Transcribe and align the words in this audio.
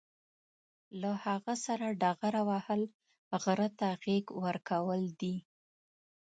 له 1.01 1.11
هغه 1.25 1.53
سره 1.65 1.87
ډغره 2.01 2.41
وهل، 2.49 2.81
غره 3.43 3.69
ته 3.79 3.87
غېږ 4.03 4.25
ورکول 4.43 5.01
دي. 5.19 5.35